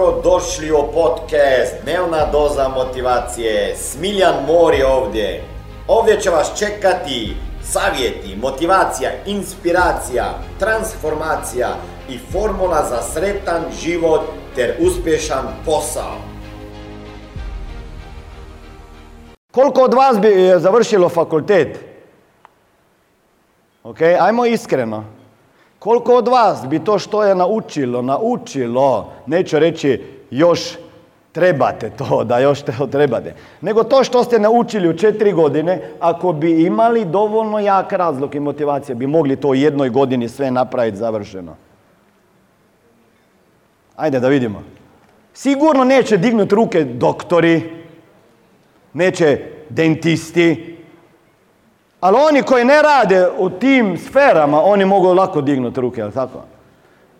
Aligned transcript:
Dobro 0.00 0.20
došli 0.22 0.72
u 0.72 0.92
podcast 0.94 1.74
Dnevna 1.82 2.26
doza 2.32 2.68
motivacije. 2.68 3.76
Smiljan 3.76 4.34
Mor 4.46 4.74
je 4.74 4.86
ovdje. 4.86 5.44
Ovdje 5.88 6.20
će 6.20 6.30
vas 6.30 6.58
čekati 6.58 7.36
savjeti, 7.62 8.36
motivacija, 8.36 9.10
inspiracija, 9.26 10.24
transformacija 10.58 11.68
i 12.08 12.18
formula 12.32 12.84
za 12.88 13.02
sretan 13.02 13.62
život 13.82 14.20
ter 14.54 14.74
uspješan 14.80 15.44
posao. 15.64 16.16
Koliko 19.50 19.82
od 19.82 19.94
vas 19.94 20.20
bi 20.20 20.28
e, 20.28 20.58
završilo 20.58 21.08
fakultet? 21.08 21.78
Ok, 23.84 24.00
ajmo 24.20 24.46
iskreno. 24.46 25.19
Koliko 25.80 26.14
od 26.14 26.28
vas 26.28 26.66
bi 26.68 26.78
to 26.78 26.98
što 26.98 27.24
je 27.24 27.34
naučilo, 27.34 28.02
naučilo, 28.02 29.12
neću 29.26 29.58
reći 29.58 30.02
još 30.30 30.60
trebate 31.32 31.90
to, 31.90 32.24
da 32.28 32.38
još 32.38 32.62
to 32.62 32.86
trebate, 32.86 33.34
nego 33.60 33.84
to 33.84 34.04
što 34.04 34.24
ste 34.24 34.38
naučili 34.38 34.88
u 34.88 34.96
četiri 34.96 35.32
godine, 35.32 35.80
ako 36.00 36.32
bi 36.32 36.66
imali 36.66 37.04
dovoljno 37.04 37.58
jak 37.58 37.92
razlog 37.92 38.34
i 38.34 38.40
motivacije, 38.40 38.94
bi 38.94 39.06
mogli 39.06 39.36
to 39.36 39.48
u 39.48 39.54
jednoj 39.54 39.90
godini 39.90 40.28
sve 40.28 40.50
napraviti 40.50 40.96
završeno. 40.96 41.56
Ajde 43.96 44.20
da 44.20 44.28
vidimo. 44.28 44.62
Sigurno 45.32 45.84
neće 45.84 46.16
dignuti 46.16 46.54
ruke 46.54 46.84
doktori, 46.84 47.84
neće 48.92 49.40
dentisti, 49.68 50.79
ali 52.00 52.16
oni 52.28 52.42
koji 52.42 52.64
ne 52.64 52.82
rade 52.82 53.28
u 53.38 53.50
tim 53.50 53.98
sferama, 53.98 54.62
oni 54.62 54.84
mogu 54.84 55.14
lako 55.14 55.40
dignuti 55.40 55.80
ruke, 55.80 56.00
jel 56.00 56.10
tako? 56.10 56.42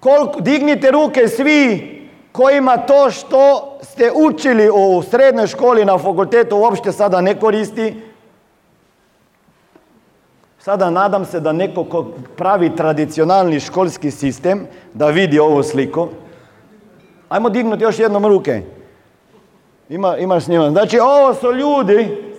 Koliko, 0.00 0.40
dignite 0.40 0.90
ruke 0.90 1.28
svi 1.28 1.90
kojima 2.32 2.76
to 2.76 3.10
što 3.10 3.76
ste 3.82 4.12
učili 4.14 4.70
u 4.70 5.02
srednjoj 5.02 5.46
školi 5.46 5.84
na 5.84 5.98
fakultetu 5.98 6.56
uopšte 6.56 6.92
sada 6.92 7.20
ne 7.20 7.34
koristi. 7.40 8.02
Sada 10.58 10.90
nadam 10.90 11.24
se 11.24 11.40
da 11.40 11.52
neko 11.52 11.84
ko 11.84 12.06
pravi 12.36 12.76
tradicionalni 12.76 13.60
školski 13.60 14.10
sistem 14.10 14.66
da 14.94 15.06
vidi 15.06 15.38
ovu 15.38 15.62
sliku. 15.62 16.08
Ajmo 17.28 17.48
dignuti 17.48 17.84
još 17.84 17.98
jednom 17.98 18.26
ruke. 18.26 18.62
Ima, 19.88 20.16
imaš 20.16 20.44
s 20.44 20.48
njima. 20.48 20.70
Znači 20.70 20.98
ovo 20.98 21.34
su 21.34 21.52
ljudi 21.52 22.29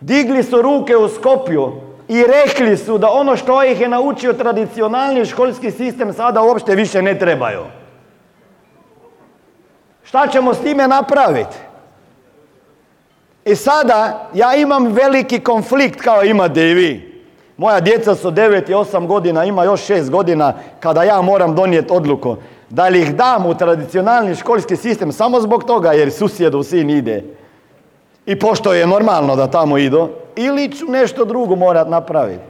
digli 0.00 0.42
su 0.42 0.62
ruke 0.62 0.96
u 0.96 1.08
Skopju 1.08 1.72
i 2.08 2.22
rekli 2.22 2.76
su 2.76 2.98
da 2.98 3.10
ono 3.10 3.36
što 3.36 3.64
ih 3.64 3.80
je 3.80 3.88
naučio 3.88 4.32
tradicionalni 4.32 5.26
školski 5.26 5.70
sistem 5.70 6.12
sada 6.12 6.42
uopšte 6.42 6.74
više 6.74 7.02
ne 7.02 7.18
trebaju. 7.18 7.64
Šta 10.04 10.26
ćemo 10.26 10.54
s 10.54 10.60
time 10.60 10.88
napraviti? 10.88 11.56
I 13.44 13.54
sada 13.54 14.28
ja 14.34 14.54
imam 14.54 14.86
veliki 14.86 15.40
konflikt 15.40 16.00
kao 16.00 16.24
imate 16.24 16.70
i 16.70 16.74
vi. 16.74 17.22
Moja 17.56 17.80
djeca 17.80 18.14
su 18.14 18.30
9 18.30 18.70
i 18.70 18.74
8 18.74 19.06
godina, 19.06 19.44
ima 19.44 19.64
još 19.64 19.86
6 19.86 20.10
godina 20.10 20.54
kada 20.80 21.02
ja 21.02 21.20
moram 21.22 21.54
donijeti 21.54 21.92
odluku 21.92 22.36
da 22.70 22.88
li 22.88 23.02
ih 23.02 23.14
dam 23.14 23.46
u 23.46 23.54
tradicionalni 23.54 24.34
školski 24.34 24.76
sistem 24.76 25.12
samo 25.12 25.40
zbog 25.40 25.64
toga 25.64 25.92
jer 25.92 26.12
susjedu 26.12 26.62
sin 26.62 26.90
ide 26.90 27.24
i 28.26 28.38
pošto 28.38 28.72
je 28.72 28.86
normalno 28.86 29.36
da 29.36 29.50
tamo 29.50 29.78
idu, 29.78 30.08
ili 30.36 30.72
ću 30.72 30.86
nešto 30.88 31.24
drugo 31.24 31.56
morat 31.56 31.88
napraviti. 31.88 32.44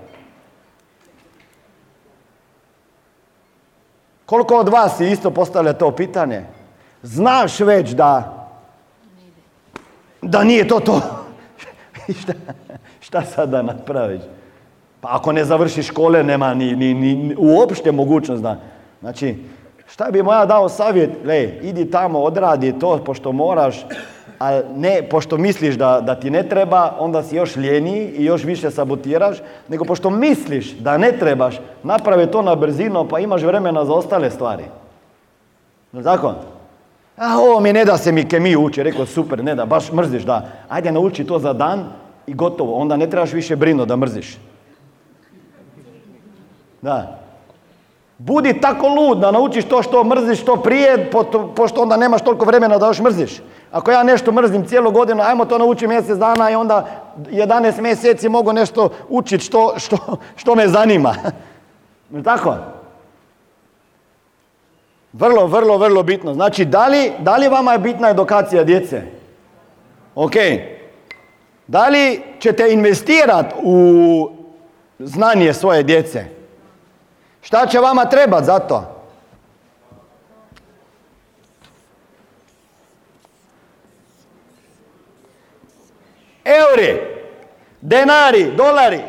Koliko 4.27 4.57
od 4.57 4.69
vas 4.69 4.97
si 4.97 5.11
isto 5.11 5.31
postavlja 5.31 5.73
to 5.73 5.91
pitanje? 5.91 6.45
Znaš 7.03 7.61
već 7.61 7.91
da 7.91 8.33
da 10.23 10.45
nije 10.45 10.69
to 10.69 10.81
to. 10.81 11.01
šta, 12.21 12.33
šta 13.01 13.23
sad 13.23 13.49
da 13.49 13.63
napraviš? 13.63 14.23
Pa 15.01 15.09
ako 15.17 15.33
ne 15.33 15.45
završiš 15.45 15.87
škole, 15.87 16.25
nema 16.25 16.55
ni, 16.55 16.77
ni, 16.77 16.95
ni 16.95 17.35
uopšte 17.39 17.93
mogućnost 17.93 18.43
da... 18.43 18.61
Znači, 19.01 19.37
šta 19.87 20.11
bi 20.11 20.23
moja 20.23 20.47
dao 20.47 20.69
savjet? 20.69 21.11
Le, 21.25 21.43
idi 21.63 21.91
tamo, 21.91 22.23
odradi 22.23 22.79
to, 22.79 23.05
pošto 23.05 23.33
moraš, 23.33 23.87
ali 24.39 24.63
ne, 24.77 25.03
pošto 25.11 25.37
misliš 25.37 25.75
da, 25.75 26.01
da 26.01 26.15
ti 26.15 26.31
ne 26.31 26.43
treba, 26.43 26.97
onda 26.99 27.23
si 27.23 27.37
još 27.37 27.57
ljeniji 27.57 28.09
i 28.09 28.25
još 28.25 28.45
više 28.45 28.71
sabotiraš, 28.71 29.37
nego 29.69 29.85
pošto 29.85 30.11
misliš 30.11 30.73
da 30.73 30.99
ne 30.99 31.13
trebaš, 31.13 31.61
napravi 31.83 32.27
to 32.27 32.43
na 32.43 32.55
brzinu, 32.55 33.09
pa 33.09 33.19
imaš 33.19 33.43
vremena 33.43 33.85
za 33.85 33.93
ostale 33.93 34.31
stvari. 34.31 34.65
Tako? 36.05 36.35
A 37.17 37.39
ovo 37.39 37.61
mi 37.61 37.73
ne 37.73 37.85
da 37.85 37.97
se 37.97 38.13
mi 38.13 38.29
kemiju 38.29 38.61
uči, 38.61 38.83
rekao 38.83 39.07
super, 39.07 39.45
ne 39.45 39.55
da, 39.55 39.67
baš 39.67 39.93
mrziš, 39.93 40.23
da. 40.23 40.49
Ajde 40.69 40.93
nauči 40.93 41.25
to 41.25 41.39
za 41.39 41.53
dan 41.53 41.85
i 42.27 42.35
gotovo, 42.35 42.75
onda 42.75 42.97
ne 42.97 43.11
trebaš 43.11 43.33
više 43.33 43.57
brino 43.57 43.85
da 43.85 43.97
mrziš. 43.97 44.39
Da. 46.83 47.26
Budi 48.19 48.61
tako 48.61 48.89
lud 48.89 49.19
da 49.19 49.31
naučiš 49.31 49.65
to 49.65 49.83
što 49.83 50.05
mrziš 50.05 50.41
što 50.41 50.57
prije, 50.57 51.11
pošto 51.57 51.83
onda 51.83 51.97
nemaš 51.97 52.23
toliko 52.23 52.45
vremena 52.45 52.79
da 52.79 52.87
još 52.87 53.01
mrziš. 53.01 53.43
Ako 53.73 53.91
ja 53.91 54.03
nešto 54.03 54.33
mrzim 54.33 54.67
cijelu 54.67 54.91
godinu, 54.91 55.23
ajmo 55.23 55.45
to 55.45 55.59
naučiti 55.59 55.87
mjesec 55.87 56.19
dana 56.19 56.51
i 56.51 56.55
onda 56.55 56.87
11 57.19 57.81
mjeseci 57.81 58.29
mogu 58.29 58.53
nešto 58.53 58.89
učiti 59.09 59.45
što, 59.45 59.75
što, 59.77 59.97
što 60.37 60.55
me 60.55 60.69
zanima. 60.69 61.15
Tako? 62.25 62.55
Vrlo, 65.13 65.47
vrlo, 65.47 65.79
vrlo 65.79 66.03
bitno. 66.03 66.35
Znači, 66.35 66.65
da 66.65 66.87
li, 66.87 67.13
da 67.19 67.37
li 67.37 67.49
vama 67.49 67.73
je 67.73 67.79
bitna 67.79 68.09
edukacija 68.11 68.65
djece? 68.65 69.03
Ok. 70.15 70.33
Da 71.67 71.89
li 71.89 72.23
ćete 72.39 72.73
investirati 72.73 73.55
u 73.63 74.31
znanje 74.99 75.53
svoje 75.53 75.83
djece? 75.83 76.36
Šta 77.47 77.67
će 77.67 77.79
vama 77.79 78.05
trebati 78.05 78.45
za 78.45 78.59
to? 78.59 79.05
Euri, 86.45 87.01
denari, 87.81 88.53
dolari. 88.57 89.01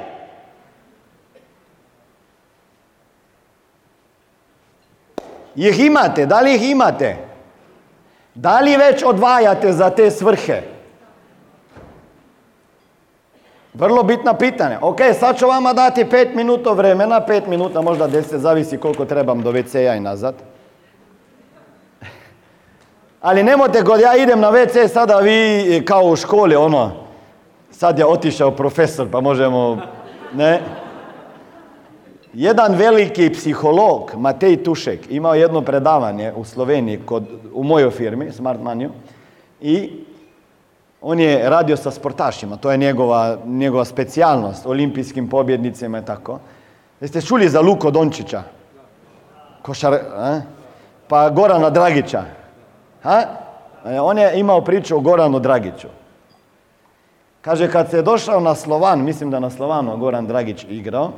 Ih 5.55 5.79
imate, 5.79 6.25
da 6.25 6.39
li 6.39 6.55
ih 6.55 6.69
imate? 6.69 7.17
Da 8.35 8.59
li 8.59 8.77
već 8.77 9.03
odvajate 9.03 9.73
za 9.73 9.89
te 9.89 10.11
svrhe? 10.11 10.76
Vrlo 13.77 14.03
bitna 14.03 14.33
pitanja. 14.33 14.79
Ok, 14.81 14.97
sad 15.19 15.37
ću 15.37 15.47
vama 15.47 15.73
dati 15.73 16.05
pet 16.05 16.35
minuta 16.35 16.71
vremena, 16.71 17.25
pet 17.25 17.47
minuta, 17.47 17.81
možda 17.81 18.07
deset, 18.07 18.41
zavisi 18.41 18.77
koliko 18.77 19.05
trebam 19.05 19.41
do 19.41 19.51
WC-a 19.51 19.95
i 19.95 19.99
nazad. 19.99 20.35
Ali 23.21 23.43
nemojte, 23.43 23.83
kod 23.83 23.99
ja 23.99 24.17
idem 24.17 24.39
na 24.39 24.51
WC, 24.51 24.87
sada 24.87 25.19
vi 25.19 25.83
kao 25.85 26.03
u 26.03 26.15
školi, 26.15 26.55
ono, 26.55 26.91
sad 27.71 27.99
je 27.99 28.05
otišao 28.05 28.51
profesor, 28.51 29.07
pa 29.11 29.21
možemo, 29.21 29.81
ne. 30.33 30.61
Jedan 32.33 32.75
veliki 32.75 33.29
psiholog, 33.29 34.11
Matej 34.15 34.63
Tušek, 34.63 34.99
imao 35.09 35.35
jedno 35.35 35.61
predavanje 35.61 36.33
u 36.35 36.43
Sloveniji, 36.43 37.01
kod, 37.05 37.23
u 37.53 37.63
mojoj 37.63 37.91
firmi, 37.91 38.31
Smart 38.31 38.61
Maniju, 38.61 38.89
i 39.61 40.06
on 41.01 41.19
je 41.19 41.49
radio 41.49 41.77
sa 41.77 41.91
sportašima, 41.91 42.57
to 42.57 42.71
je 42.71 42.77
njegova, 42.77 43.37
njegova 43.45 43.85
specijalnost, 43.85 44.65
olimpijskim 44.65 45.29
pobjednicima 45.29 45.99
i 45.99 46.05
tako. 46.05 46.39
Jeste 47.01 47.21
čuli 47.21 47.49
za 47.49 47.61
Luko 47.61 47.91
Dončića? 47.91 48.43
Košar, 49.61 49.93
a? 49.93 50.41
Pa 51.07 51.29
Gorana 51.29 51.69
Dragića. 51.69 52.23
A? 53.03 53.21
E, 53.85 53.99
on 53.99 54.17
je 54.17 54.39
imao 54.39 54.61
priču 54.61 54.97
o 54.97 54.99
Goranu 54.99 55.39
Dragiću. 55.39 55.87
Kaže, 57.41 57.71
kad 57.71 57.89
se 57.89 57.97
je 57.97 58.01
došao 58.03 58.39
na 58.39 58.55
Slovan, 58.55 59.03
mislim 59.03 59.31
da 59.31 59.39
na 59.39 59.49
Slovanu 59.49 59.97
Goran 59.97 60.27
Dragić 60.27 60.65
igrao, 60.69 61.11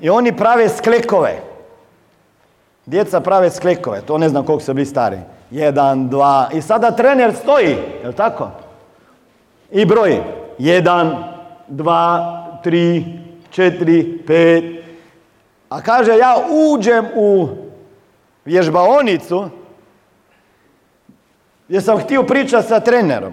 i 0.00 0.10
oni 0.10 0.36
prave 0.36 0.68
sklekove. 0.68 1.51
Djeca 2.86 3.20
prave 3.20 3.50
sklekove, 3.50 4.00
to 4.00 4.18
ne 4.18 4.28
znam 4.28 4.44
koliko 4.44 4.64
su 4.64 4.74
bili 4.74 4.86
stari. 4.86 5.18
Jedan, 5.50 6.08
dva, 6.08 6.48
i 6.52 6.62
sada 6.62 6.90
trener 6.90 7.34
stoji, 7.34 7.76
je 8.04 8.12
tako? 8.12 8.50
I 9.70 9.84
broji. 9.84 10.20
Jedan, 10.58 11.24
dva, 11.68 12.38
tri, 12.62 13.04
četiri, 13.50 14.18
pet. 14.26 14.64
A 15.68 15.80
kaže, 15.80 16.16
ja 16.16 16.36
uđem 16.72 17.06
u 17.14 17.48
vježbaonicu, 18.44 19.48
jer 21.68 21.82
sam 21.82 21.98
htio 21.98 22.22
pričati 22.22 22.68
sa 22.68 22.80
trenerom. 22.80 23.32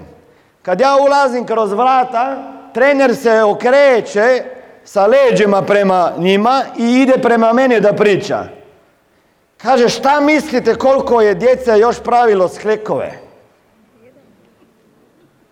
Kad 0.62 0.82
ja 0.82 0.96
ulazim 1.08 1.46
kroz 1.46 1.72
vrata, 1.72 2.38
trener 2.74 3.16
se 3.16 3.44
okreće 3.44 4.44
sa 4.84 5.08
leđima 5.08 5.62
prema 5.62 6.12
njima 6.18 6.62
i 6.78 7.02
ide 7.02 7.14
prema 7.22 7.54
meni 7.54 7.80
da 7.80 7.94
priča. 7.94 8.59
Kaže, 9.62 9.90
šta 9.90 10.20
mislite 10.20 10.76
koliko 10.76 11.22
je 11.22 11.36
djeca 11.36 11.76
još 11.76 12.00
pravilo 12.04 12.48
sklekove? 12.48 13.20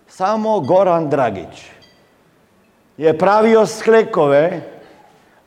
Samo 0.08 0.60
Goran 0.60 1.10
Dragić 1.10 1.66
je 2.98 3.18
pravio 3.18 3.66
sklekove 3.66 4.62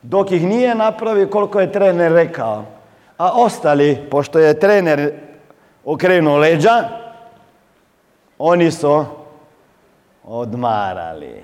dok 0.01 0.31
ih 0.31 0.47
nije 0.47 0.75
napravio 0.75 1.27
koliko 1.27 1.59
je 1.59 1.71
trener 1.71 2.11
rekao. 2.11 2.65
A 3.17 3.31
ostali, 3.31 4.07
pošto 4.11 4.39
je 4.39 4.59
trener 4.59 5.13
okrenuo 5.85 6.37
leđa, 6.37 6.89
oni 8.37 8.71
su 8.71 9.05
odmarali. 10.23 11.43